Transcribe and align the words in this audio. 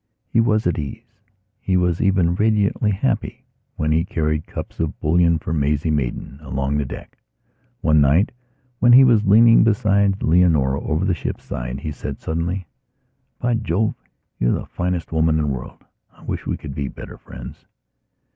He 0.33 0.39
was 0.39 0.65
at 0.65 0.79
ease; 0.79 1.03
he 1.61 1.77
was 1.77 2.01
even 2.01 2.33
radiantly 2.33 2.89
happy 2.89 3.45
when 3.75 3.91
he 3.91 4.03
carried 4.03 4.47
cups 4.47 4.79
of 4.79 4.99
bouillon 4.99 5.37
for 5.37 5.53
Maisie 5.53 5.91
Maidan 5.91 6.39
along 6.41 6.77
the 6.79 6.85
deck. 6.85 7.19
One 7.81 8.01
night, 8.01 8.31
when 8.79 8.93
he 8.93 9.03
was 9.03 9.27
leaning 9.27 9.63
beside 9.63 10.23
Leonora, 10.23 10.81
over 10.81 11.05
the 11.05 11.13
ship's 11.13 11.43
side, 11.43 11.81
he 11.81 11.91
said 11.91 12.17
suddenly: 12.19 12.65
"By 13.39 13.53
Jove, 13.53 13.93
you're 14.39 14.53
the 14.53 14.65
finest 14.65 15.11
woman 15.11 15.35
in 15.37 15.41
the 15.43 15.53
world. 15.53 15.85
I 16.11 16.23
wish 16.23 16.47
we 16.47 16.57
could 16.57 16.73
be 16.73 16.87
better 16.87 17.19
friends." 17.19 17.67